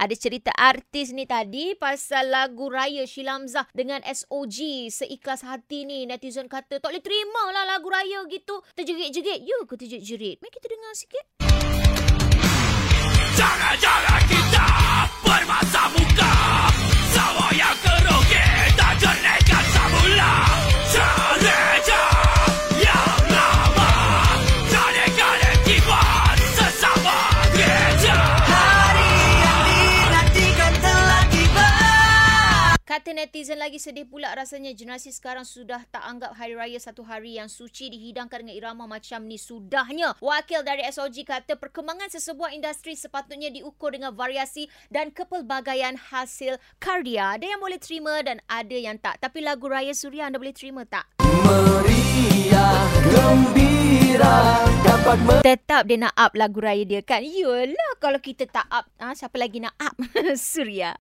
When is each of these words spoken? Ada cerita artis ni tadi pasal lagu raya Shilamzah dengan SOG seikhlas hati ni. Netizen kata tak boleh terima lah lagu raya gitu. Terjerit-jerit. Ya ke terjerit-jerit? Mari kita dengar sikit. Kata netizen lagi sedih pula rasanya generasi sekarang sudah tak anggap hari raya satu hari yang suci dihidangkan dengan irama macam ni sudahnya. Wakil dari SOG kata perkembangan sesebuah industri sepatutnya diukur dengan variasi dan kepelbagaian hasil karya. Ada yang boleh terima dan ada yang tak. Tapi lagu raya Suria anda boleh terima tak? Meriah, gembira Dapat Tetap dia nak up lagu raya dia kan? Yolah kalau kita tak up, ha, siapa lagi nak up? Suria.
Ada 0.00 0.16
cerita 0.16 0.48
artis 0.56 1.12
ni 1.12 1.28
tadi 1.28 1.76
pasal 1.76 2.32
lagu 2.32 2.72
raya 2.72 3.04
Shilamzah 3.04 3.68
dengan 3.76 4.00
SOG 4.00 4.88
seikhlas 4.88 5.44
hati 5.44 5.84
ni. 5.84 6.08
Netizen 6.08 6.48
kata 6.48 6.80
tak 6.80 6.88
boleh 6.88 7.04
terima 7.04 7.52
lah 7.52 7.68
lagu 7.76 7.92
raya 7.92 8.24
gitu. 8.32 8.64
Terjerit-jerit. 8.72 9.44
Ya 9.44 9.60
ke 9.68 9.76
terjerit-jerit? 9.76 10.40
Mari 10.40 10.52
kita 10.56 10.72
dengar 10.72 10.96
sikit. 10.96 11.49
Kata 33.00 33.16
netizen 33.16 33.56
lagi 33.56 33.80
sedih 33.80 34.04
pula 34.04 34.28
rasanya 34.36 34.76
generasi 34.76 35.08
sekarang 35.08 35.48
sudah 35.48 35.80
tak 35.88 36.04
anggap 36.04 36.36
hari 36.36 36.52
raya 36.52 36.76
satu 36.76 37.00
hari 37.00 37.40
yang 37.40 37.48
suci 37.48 37.88
dihidangkan 37.88 38.44
dengan 38.44 38.52
irama 38.52 38.84
macam 38.84 39.24
ni 39.24 39.40
sudahnya. 39.40 40.20
Wakil 40.20 40.60
dari 40.60 40.84
SOG 40.84 41.24
kata 41.24 41.56
perkembangan 41.56 42.12
sesebuah 42.12 42.52
industri 42.52 42.92
sepatutnya 42.92 43.48
diukur 43.48 43.96
dengan 43.96 44.12
variasi 44.12 44.68
dan 44.92 45.16
kepelbagaian 45.16 45.96
hasil 45.96 46.60
karya. 46.76 47.40
Ada 47.40 47.56
yang 47.56 47.64
boleh 47.64 47.80
terima 47.80 48.20
dan 48.20 48.36
ada 48.44 48.76
yang 48.76 49.00
tak. 49.00 49.16
Tapi 49.16 49.40
lagu 49.40 49.64
raya 49.64 49.96
Suria 49.96 50.28
anda 50.28 50.36
boleh 50.36 50.52
terima 50.52 50.84
tak? 50.84 51.08
Meriah, 51.24 52.84
gembira 53.08 54.60
Dapat 54.84 55.40
Tetap 55.40 55.88
dia 55.88 56.04
nak 56.04 56.12
up 56.20 56.36
lagu 56.36 56.60
raya 56.60 56.84
dia 56.84 57.00
kan? 57.00 57.24
Yolah 57.24 57.96
kalau 57.96 58.20
kita 58.20 58.44
tak 58.44 58.68
up, 58.68 58.84
ha, 59.00 59.16
siapa 59.16 59.40
lagi 59.40 59.64
nak 59.64 59.72
up? 59.80 59.96
Suria. 60.36 60.92